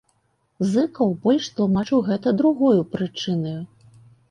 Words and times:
Зыкаў 0.71 1.11
больш 1.25 1.49
тлумачыў 1.59 2.03
гэта 2.09 2.35
другою 2.41 2.81
прычынаю. 2.97 3.57